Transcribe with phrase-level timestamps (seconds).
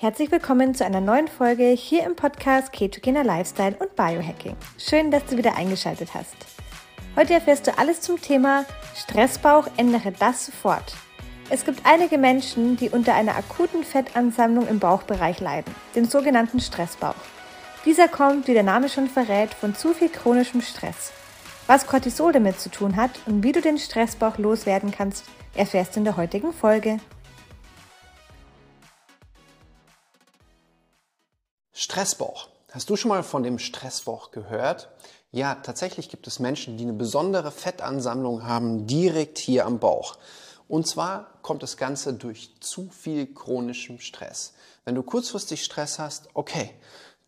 [0.00, 4.54] Herzlich willkommen zu einer neuen Folge hier im Podcast Ketogener Lifestyle und Biohacking.
[4.78, 6.36] Schön, dass du wieder eingeschaltet hast.
[7.16, 8.64] Heute erfährst du alles zum Thema
[8.94, 10.94] Stressbauch, ändere das sofort.
[11.50, 17.16] Es gibt einige Menschen, die unter einer akuten Fettansammlung im Bauchbereich leiden, dem sogenannten Stressbauch.
[17.84, 21.12] Dieser kommt, wie der Name schon verrät, von zu viel chronischem Stress.
[21.66, 25.24] Was Cortisol damit zu tun hat und wie du den Stressbauch loswerden kannst,
[25.56, 27.00] erfährst du in der heutigen Folge.
[31.98, 32.46] Stressbauch.
[32.70, 34.88] Hast du schon mal von dem Stressbauch gehört?
[35.32, 40.16] Ja, tatsächlich gibt es Menschen, die eine besondere Fettansammlung haben, direkt hier am Bauch.
[40.68, 44.52] Und zwar kommt das Ganze durch zu viel chronischem Stress.
[44.84, 46.70] Wenn du kurzfristig Stress hast, okay,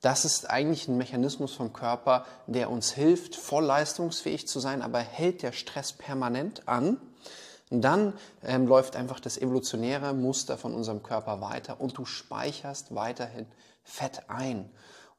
[0.02, 5.00] das ist eigentlich ein Mechanismus vom Körper, der uns hilft, voll leistungsfähig zu sein, aber
[5.00, 7.00] hält der Stress permanent an,
[7.70, 8.12] dann
[8.44, 13.46] ähm, läuft einfach das evolutionäre Muster von unserem Körper weiter und du speicherst weiterhin
[13.90, 14.70] Fett ein.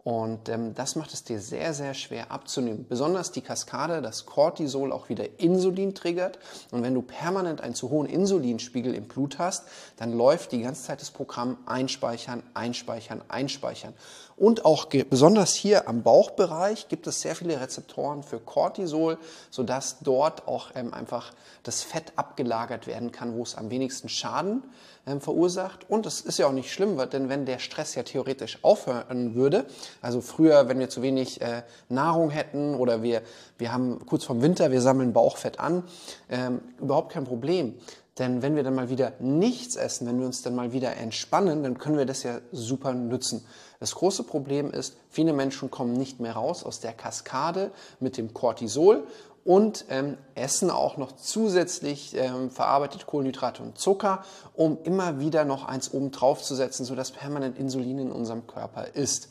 [0.03, 2.87] Und ähm, das macht es dir sehr, sehr schwer abzunehmen.
[2.89, 6.39] Besonders die Kaskade, das Cortisol auch wieder Insulin triggert.
[6.71, 9.65] Und wenn du permanent einen zu hohen Insulinspiegel im Blut hast,
[9.97, 13.93] dann läuft die ganze Zeit das Programm einspeichern, einspeichern, einspeichern.
[14.37, 19.19] Und auch besonders hier am Bauchbereich gibt es sehr viele Rezeptoren für Cortisol,
[19.51, 24.63] sodass dort auch ähm, einfach das Fett abgelagert werden kann, wo es am wenigsten Schaden
[25.05, 25.87] ähm, verursacht.
[25.89, 29.65] Und es ist ja auch nicht schlimm, denn wenn der Stress ja theoretisch aufhören würde,
[30.01, 33.21] also früher, wenn wir zu wenig äh, Nahrung hätten oder wir,
[33.57, 35.83] wir haben kurz vorm Winter, wir sammeln Bauchfett an,
[36.29, 37.75] ähm, überhaupt kein Problem.
[38.19, 41.63] Denn wenn wir dann mal wieder nichts essen, wenn wir uns dann mal wieder entspannen,
[41.63, 43.45] dann können wir das ja super nützen.
[43.79, 48.33] Das große Problem ist, viele Menschen kommen nicht mehr raus aus der Kaskade mit dem
[48.33, 49.07] Cortisol
[49.43, 55.65] und ähm, essen auch noch zusätzlich ähm, verarbeitete Kohlenhydrate und Zucker, um immer wieder noch
[55.65, 59.29] eins oben drauf zu setzen, sodass permanent Insulin in unserem Körper ist.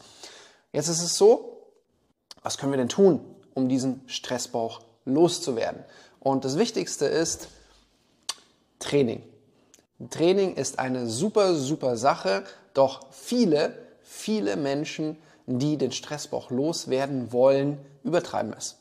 [0.73, 1.67] Jetzt ist es so,
[2.43, 3.21] was können wir denn tun,
[3.55, 5.85] um diesen Stressbauch loszuwerden?
[6.21, 7.49] Und das Wichtigste ist
[8.79, 9.23] Training.
[10.11, 13.75] Training ist eine super, super Sache, doch viele
[14.11, 18.77] viele Menschen, die den Stressbauch loswerden wollen, übertreiben es.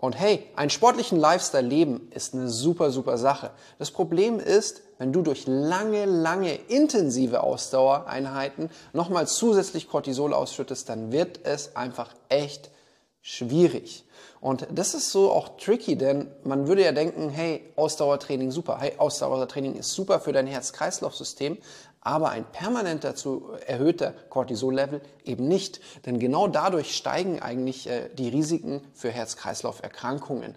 [0.00, 3.50] Und hey, einen sportlichen Lifestyle leben ist eine super, super Sache.
[3.78, 11.12] Das Problem ist, wenn du durch lange, lange intensive Ausdauereinheiten nochmal zusätzlich Cortisol ausschüttest, dann
[11.12, 12.70] wird es einfach echt
[13.20, 14.06] schwierig.
[14.40, 18.94] Und das ist so auch tricky, denn man würde ja denken, hey, Ausdauertraining super, hey,
[18.96, 21.58] Ausdauertraining ist super für dein Herz-Kreislauf-System,
[22.02, 25.80] aber ein permanent dazu erhöhter Cortisol-Level eben nicht.
[26.06, 30.54] Denn genau dadurch steigen eigentlich äh, die Risiken für Herz-Kreislauf-Erkrankungen.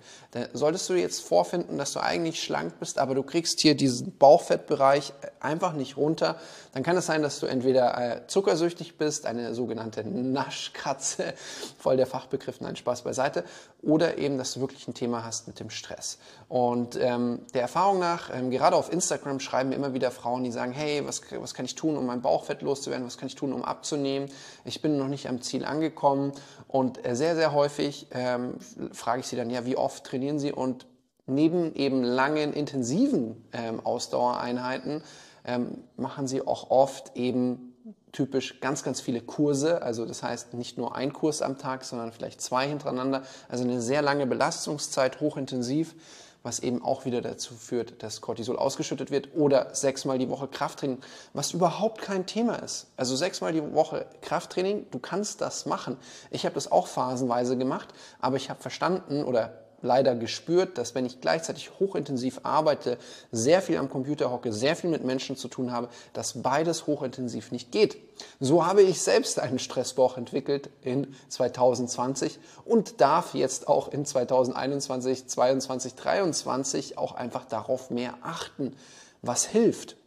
[0.54, 5.14] Solltest du jetzt vorfinden, dass du eigentlich schlank bist, aber du kriegst hier diesen Bauchfettbereich
[5.22, 6.40] äh, einfach nicht runter,
[6.74, 11.34] dann kann es sein, dass du entweder äh, zuckersüchtig bist, eine sogenannte Naschkatze,
[11.78, 13.44] voll der Fachbegriff, nein, Spaß beiseite,
[13.82, 16.18] oder eben, dass du wirklich ein Thema hast mit dem Stress.
[16.48, 20.72] Und ähm, der Erfahrung nach, ähm, gerade auf Instagram schreiben immer wieder Frauen, die sagen,
[20.72, 23.64] hey, was was kann ich tun, um mein Bauchfett loszuwerden, was kann ich tun, um
[23.64, 24.30] abzunehmen.
[24.66, 26.34] Ich bin noch nicht am Ziel angekommen
[26.68, 28.56] und äh, sehr, sehr häufig ähm,
[28.92, 30.52] frage ich sie dann, ja, wie oft trainieren Sie?
[30.52, 30.86] Und
[31.26, 35.04] neben eben langen, intensiven ähm, Ausdauereinheiten
[35.46, 37.74] ähm, machen sie auch oft eben
[38.12, 39.82] typisch ganz, ganz viele Kurse.
[39.82, 43.24] Also das heißt nicht nur ein Kurs am Tag, sondern vielleicht zwei hintereinander.
[43.50, 45.96] Also eine sehr lange Belastungszeit, hochintensiv
[46.44, 51.00] was eben auch wieder dazu führt, dass Cortisol ausgeschüttet wird oder sechsmal die Woche Krafttraining,
[51.34, 52.88] was überhaupt kein Thema ist.
[52.98, 55.98] Also sechsmal die Woche Krafttraining, du kannst das machen.
[56.30, 57.90] Ich habe das auch phasenweise gemacht,
[58.20, 62.98] aber ich habe verstanden oder leider gespürt, dass wenn ich gleichzeitig hochintensiv arbeite,
[63.32, 67.52] sehr viel am Computer hocke, sehr viel mit Menschen zu tun habe, dass beides hochintensiv
[67.52, 67.98] nicht geht.
[68.40, 75.28] So habe ich selbst einen Stressbauch entwickelt in 2020 und darf jetzt auch in 2021,
[75.28, 78.76] 2022, 2023 auch einfach darauf mehr achten.
[79.22, 79.98] Was hilft?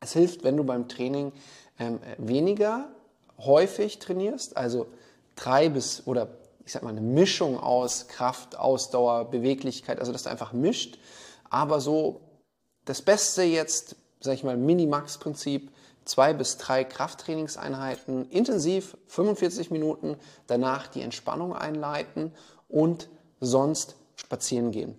[0.00, 1.32] Es hilft, wenn du beim Training
[1.78, 2.88] ähm, weniger
[3.38, 4.86] häufig trainierst, also
[5.36, 6.28] drei bis oder
[6.64, 10.98] ich sag mal, eine Mischung aus Kraft, Ausdauer, Beweglichkeit, also dass du einfach mischt.
[11.50, 12.20] Aber so
[12.84, 15.70] das Beste jetzt, sag ich mal, Minimax-Prinzip,
[16.04, 20.16] zwei bis drei Krafttrainingseinheiten, intensiv 45 Minuten,
[20.46, 22.32] danach die Entspannung einleiten
[22.68, 23.08] und
[23.40, 24.96] sonst spazieren gehen.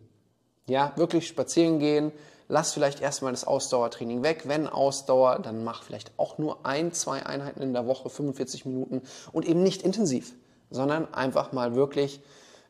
[0.68, 2.12] Ja, wirklich spazieren gehen.
[2.48, 4.44] Lass vielleicht erstmal das Ausdauertraining weg.
[4.45, 9.01] Wenn Ausdauer, dann mach vielleicht auch nur ein, zwei Einheiten in der Woche, 45 Minuten
[9.31, 10.33] und eben nicht intensiv
[10.74, 12.22] sondern einfach mal wirklich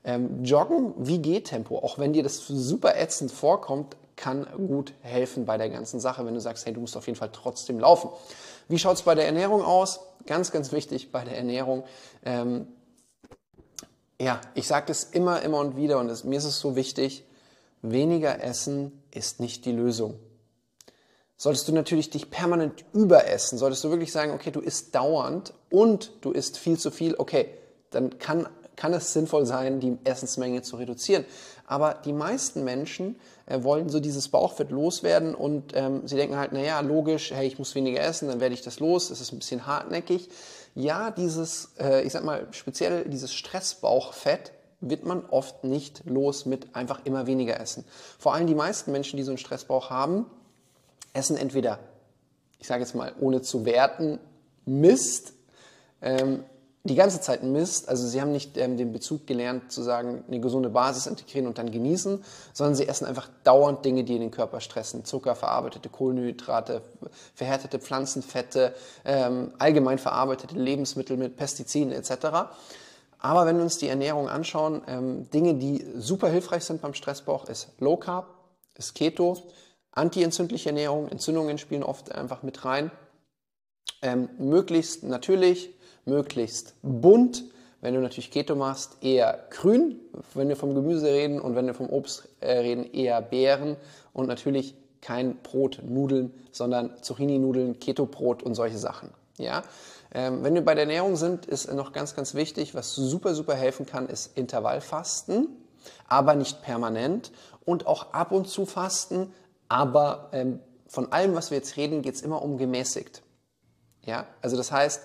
[0.04, 1.80] ähm, joggen wie Gehtempo.
[1.80, 6.34] Auch wenn dir das super ätzend vorkommt, kann gut helfen bei der ganzen Sache, wenn
[6.34, 8.10] du sagst, hey, du musst auf jeden Fall trotzdem laufen.
[8.68, 10.02] Wie schaut es bei der Ernährung aus?
[10.26, 11.84] Ganz, ganz wichtig bei der Ernährung.
[12.24, 12.68] Ähm,
[14.22, 17.26] ja, ich sage das immer, immer und wieder und es, mir ist es so wichtig,
[17.82, 20.20] weniger essen ist nicht die Lösung.
[21.36, 26.14] Solltest du natürlich dich permanent überessen, solltest du wirklich sagen, okay, du isst dauernd und
[26.22, 27.50] du isst viel zu viel, okay,
[27.94, 31.26] dann kann, kann es sinnvoll sein, die Essensmenge zu reduzieren.
[31.66, 36.52] Aber die meisten Menschen äh, wollen so dieses Bauchfett loswerden und ähm, sie denken halt,
[36.52, 39.40] naja, logisch, hey, ich muss weniger essen, dann werde ich das los, es ist ein
[39.40, 40.30] bisschen hartnäckig.
[40.76, 44.52] Ja, dieses, äh, ich sag mal, speziell dieses Stressbauchfett
[44.82, 47.86] wird man oft nicht los mit einfach immer weniger essen.
[48.20, 50.26] Vor allem die meisten Menschen, die so einen Stressbauch haben,
[51.14, 51.80] essen entweder,
[52.60, 54.20] ich sage jetzt mal, ohne zu werten,
[54.66, 55.34] Mist,
[56.02, 56.44] ähm,
[56.86, 57.88] die ganze Zeit Mist.
[57.88, 61.58] Also sie haben nicht ähm, den Bezug gelernt zu sagen, eine gesunde Basis integrieren und
[61.58, 65.06] dann genießen, sondern sie essen einfach dauernd Dinge, die den Körper stressen.
[65.06, 66.82] Zucker, verarbeitete Kohlenhydrate,
[67.36, 68.76] verhärtete Pflanzenfette,
[69.06, 72.52] ähm, allgemein verarbeitete Lebensmittel mit Pestiziden etc.
[73.20, 77.48] Aber wenn wir uns die Ernährung anschauen, ähm, Dinge, die super hilfreich sind beim Stressbauch,
[77.48, 78.28] ist Low Carb,
[78.76, 79.38] ist Keto,
[79.92, 82.92] antientzündliche Ernährung, Entzündungen spielen oft einfach mit rein.
[84.02, 85.74] Ähm, möglichst natürlich,
[86.06, 87.44] möglichst bunt.
[87.82, 90.00] Wenn du natürlich Keto machst, eher grün,
[90.34, 93.76] wenn wir vom Gemüse reden und wenn wir vom Obst äh, reden, eher Beeren
[94.14, 99.10] und natürlich kein Brot, Nudeln, sondern Zucchini-Nudeln, Keto-Brot und solche Sachen.
[99.38, 99.64] Ja?
[100.14, 103.56] Ähm, wenn wir bei der Ernährung sind, ist noch ganz, ganz wichtig, was super, super
[103.56, 105.50] helfen kann, ist Intervallfasten,
[106.08, 107.32] aber nicht permanent
[107.66, 109.34] und auch ab und zu fasten,
[109.68, 113.24] aber ähm, von allem, was wir jetzt reden, geht es immer um gemäßigt.
[114.06, 114.28] Ja?
[114.42, 115.02] Also das heißt,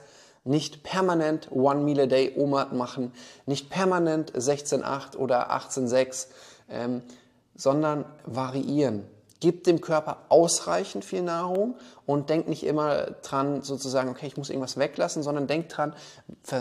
[0.48, 3.12] nicht permanent One Meal a Day OMAD machen,
[3.46, 6.28] nicht permanent 16,8 oder 18,6,
[6.70, 7.02] ähm,
[7.54, 9.04] sondern variieren.
[9.40, 14.50] Gib dem Körper ausreichend viel Nahrung und denk nicht immer dran, sozusagen, okay, ich muss
[14.50, 15.94] irgendwas weglassen, sondern denk dran,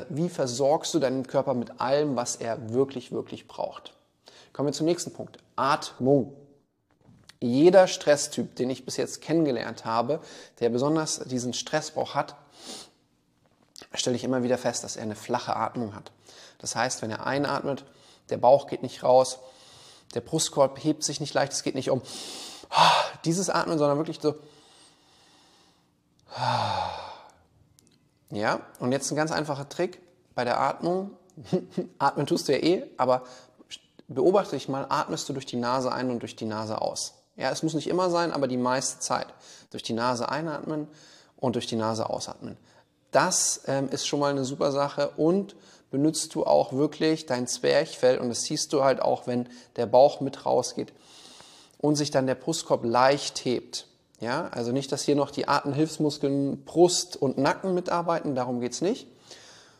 [0.10, 3.94] wie versorgst du deinen Körper mit allem, was er wirklich, wirklich braucht.
[4.54, 5.40] Kommen wir zum nächsten Punkt.
[5.56, 6.34] Atmung.
[7.40, 10.20] Jeder Stresstyp, den ich bis jetzt kennengelernt habe,
[10.60, 12.36] der besonders diesen Stressbauch hat,
[13.94, 16.12] stelle ich immer wieder fest, dass er eine flache Atmung hat.
[16.60, 17.86] Das heißt, wenn er einatmet,
[18.30, 19.40] der Bauch geht nicht raus,
[20.14, 22.02] der Brustkorb hebt sich nicht leicht, es geht nicht um
[23.26, 24.36] dieses Atmen, sondern wirklich so.
[28.30, 30.02] Ja, und jetzt ein ganz einfacher Trick
[30.36, 31.12] bei der Atmung.
[32.00, 33.24] Atmen tust du ja eh, aber
[34.08, 37.14] beobachte dich mal, atmest du durch die Nase ein und durch die Nase aus.
[37.36, 39.28] Ja, es muss nicht immer sein, aber die meiste Zeit.
[39.70, 40.88] Durch die Nase einatmen
[41.36, 42.58] und durch die Nase ausatmen.
[43.18, 45.56] Das ähm, ist schon mal eine super Sache und
[45.90, 50.22] benutzt du auch wirklich dein Zwerchfell und das siehst du halt auch, wenn der Bauch
[50.22, 50.94] mit rausgeht
[51.80, 53.88] und sich dann der Brustkorb leicht hebt.
[54.20, 59.08] Ja, also nicht, dass hier noch die Atemhilfsmuskeln Brust und Nacken mitarbeiten, darum geht's nicht.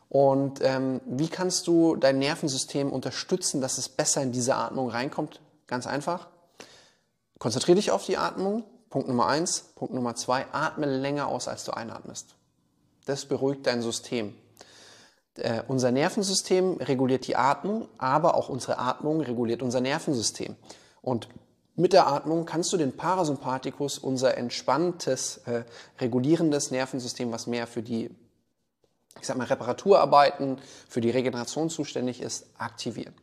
[0.10, 5.42] Und ähm, wie kannst du dein Nervensystem unterstützen, dass es besser in diese Atmung reinkommt?
[5.68, 6.26] Ganz einfach.
[7.38, 8.64] Konzentriere dich auf die Atmung.
[8.90, 9.66] Punkt Nummer eins.
[9.76, 10.48] Punkt Nummer zwei.
[10.54, 12.37] Atme länger aus, als du einatmest.
[13.08, 14.36] Das beruhigt dein System.
[15.36, 20.56] Äh, unser Nervensystem reguliert die Atmung, aber auch unsere Atmung reguliert unser Nervensystem.
[21.02, 21.30] Und
[21.76, 25.64] mit der Atmung kannst du den Parasympathikus, unser entspanntes, äh,
[26.00, 28.10] regulierendes Nervensystem, was mehr für die,
[29.22, 30.60] ich sag mal, Reparaturarbeiten,
[30.90, 33.14] für die Regeneration zuständig ist, aktivieren.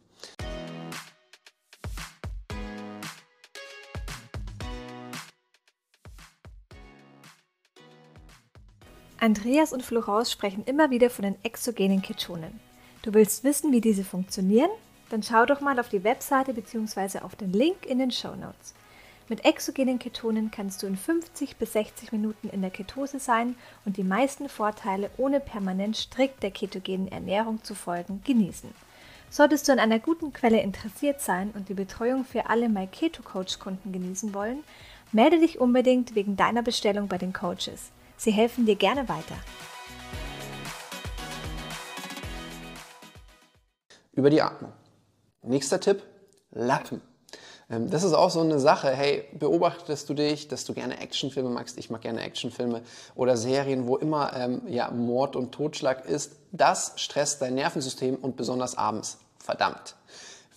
[9.25, 12.61] Andreas und Florence sprechen immer wieder von den exogenen Ketonen.
[13.01, 14.69] Du willst wissen, wie diese funktionieren?
[15.09, 17.21] Dann schau doch mal auf die Webseite bzw.
[17.21, 18.75] auf den Link in den Show Notes.
[19.31, 23.97] Mit exogenen Ketonen kannst du in 50 bis 60 Minuten in der Ketose sein und
[23.97, 28.69] die meisten Vorteile ohne permanent strikt der ketogenen Ernährung zu folgen genießen.
[29.31, 33.23] Solltest du an einer guten Quelle interessiert sein und die Betreuung für alle My Keto
[33.23, 34.65] Coach Kunden genießen wollen,
[35.13, 37.91] melde dich unbedingt wegen deiner Bestellung bei den Coaches.
[38.25, 39.35] Sie helfen dir gerne weiter.
[44.13, 44.73] Über die Atmung.
[45.43, 46.03] Nächster Tipp,
[46.51, 47.03] Lappen.
[47.69, 48.89] Ähm, das ist auch so eine Sache.
[48.89, 51.77] Hey, beobachtest du dich, dass du gerne Actionfilme magst?
[51.77, 52.81] Ich mag gerne Actionfilme
[53.15, 56.37] oder Serien, wo immer ähm, ja, Mord und Totschlag ist.
[56.51, 59.19] Das stresst dein Nervensystem und besonders abends.
[59.39, 59.97] Verdammt.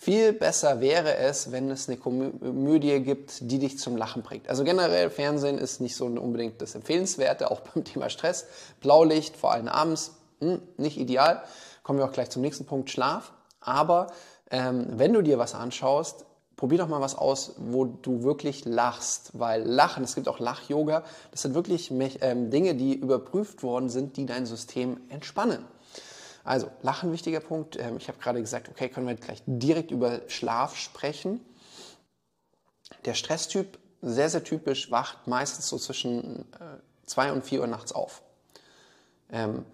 [0.08, 4.48] Viel besser wäre es, wenn es eine Komödie gibt, die dich zum Lachen bringt.
[4.48, 8.46] Also generell Fernsehen ist nicht so unbedingt das Empfehlenswerte, auch beim Thema Stress.
[8.80, 11.44] Blaulicht, vor allem abends, hm, nicht ideal.
[11.84, 13.34] Kommen wir auch gleich zum nächsten Punkt, Schlaf.
[13.60, 14.08] Aber
[14.50, 16.24] ähm, wenn du dir was anschaust,
[16.56, 21.04] probier doch mal was aus, wo du wirklich lachst, weil Lachen, es gibt auch Lach-Yoga,
[21.32, 25.66] das sind wirklich ähm, Dinge, die überprüft worden sind, die dein System entspannen.
[26.48, 27.78] Also, Lachen, wichtiger Punkt.
[27.78, 31.42] Ähm, ich habe gerade gesagt, okay, können wir gleich direkt über Schlaf sprechen.
[33.04, 37.92] Der Stresstyp, sehr, sehr typisch, wacht meistens so zwischen äh, 2 und 4 Uhr nachts
[37.92, 38.22] auf.
[39.30, 39.66] Ähm,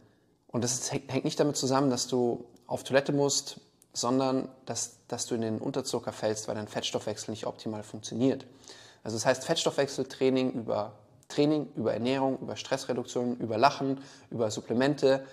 [0.47, 3.59] und das hängt nicht damit zusammen, dass du auf Toilette musst,
[3.93, 8.47] sondern dass, dass du in den Unterzucker fällst, weil dein Fettstoffwechsel nicht optimal funktioniert.
[9.03, 10.93] Also das heißt Fettstoffwechseltraining über
[11.27, 14.01] Training, über Ernährung, über Stressreduktion, über Lachen,
[14.31, 15.23] über Supplemente,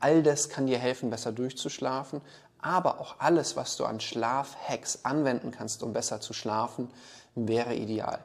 [0.00, 2.20] all das kann dir helfen, besser durchzuschlafen.
[2.62, 6.90] Aber auch alles, was du an Schlafhacks anwenden kannst, um besser zu schlafen,
[7.34, 8.24] wäre ideal.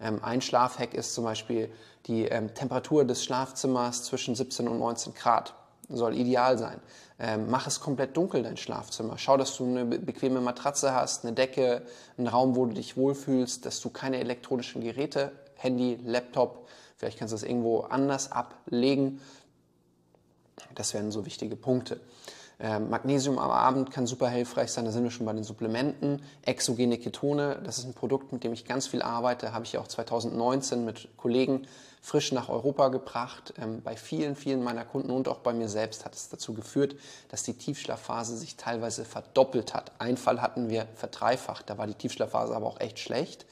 [0.00, 1.70] Ähm, ein Schlafhack ist zum Beispiel
[2.06, 5.54] die ähm, Temperatur des Schlafzimmers zwischen 17 und 19 Grad
[5.88, 6.80] soll ideal sein.
[7.18, 9.18] Ähm, mach es komplett dunkel, dein Schlafzimmer.
[9.18, 11.82] Schau, dass du eine bequeme Matratze hast, eine Decke,
[12.16, 17.32] einen Raum, wo du dich wohlfühlst, dass du keine elektronischen Geräte, Handy, Laptop, vielleicht kannst
[17.32, 19.20] du das irgendwo anders ablegen.
[20.74, 22.00] Das wären so wichtige Punkte.
[22.60, 26.22] Ähm, Magnesium am Abend kann super hilfreich sein, da sind wir schon bei den Supplementen.
[26.42, 29.88] Exogene Ketone, das ist ein Produkt, mit dem ich ganz viel arbeite, habe ich auch
[29.88, 31.66] 2019 mit Kollegen
[32.00, 33.54] frisch nach Europa gebracht.
[33.60, 36.94] Ähm, bei vielen, vielen meiner Kunden und auch bei mir selbst hat es dazu geführt,
[37.28, 39.92] dass die Tiefschlafphase sich teilweise verdoppelt hat.
[39.98, 43.46] Ein Fall hatten wir verdreifacht, da war die Tiefschlafphase aber auch echt schlecht.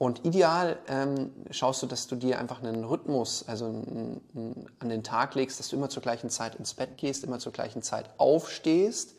[0.00, 4.88] Und ideal ähm, schaust du, dass du dir einfach einen Rhythmus also n, n, an
[4.88, 7.82] den Tag legst, dass du immer zur gleichen Zeit ins Bett gehst, immer zur gleichen
[7.82, 9.14] Zeit aufstehst.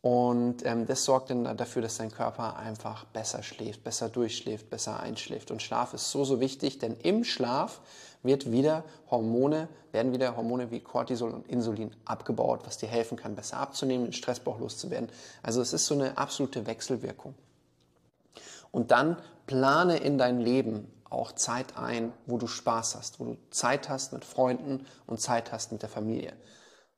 [0.00, 5.00] Und ähm, das sorgt dann dafür, dass dein Körper einfach besser schläft, besser durchschläft, besser
[5.00, 5.50] einschläft.
[5.50, 7.82] Und Schlaf ist so, so wichtig, denn im Schlaf
[8.22, 13.34] wird wieder Hormone, werden wieder Hormone wie Cortisol und Insulin abgebaut, was dir helfen kann,
[13.34, 15.10] besser abzunehmen, den Stressbauch loszuwerden.
[15.42, 17.34] Also es ist so eine absolute Wechselwirkung.
[18.70, 23.38] Und dann plane in dein Leben auch Zeit ein, wo du Spaß hast, wo du
[23.50, 26.32] Zeit hast mit Freunden und Zeit hast mit der Familie.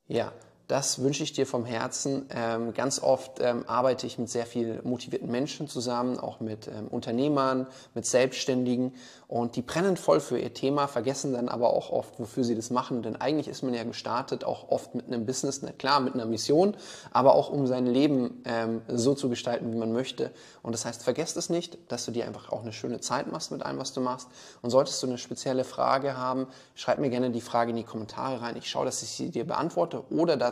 [0.07, 0.33] Ja,
[0.69, 2.26] das wünsche ich dir vom Herzen.
[2.35, 6.88] Ähm, ganz oft ähm, arbeite ich mit sehr viel motivierten Menschen zusammen, auch mit ähm,
[6.88, 8.95] Unternehmern, mit Selbstständigen
[9.33, 12.69] und die brennen voll für ihr Thema, vergessen dann aber auch oft, wofür sie das
[12.69, 13.00] machen.
[13.00, 16.26] Denn eigentlich ist man ja gestartet, auch oft mit einem Business, na klar, mit einer
[16.26, 16.76] Mission,
[17.12, 20.33] aber auch um sein Leben ähm, so zu gestalten, wie man möchte.
[20.62, 23.52] Und das heißt, vergesst es nicht, dass du dir einfach auch eine schöne Zeit machst
[23.52, 24.28] mit allem, was du machst.
[24.61, 28.42] Und solltest du eine spezielle Frage haben, schreib mir gerne die Frage in die Kommentare
[28.42, 28.57] rein.
[28.59, 30.52] Ich schaue, dass ich sie dir beantworte oder dazu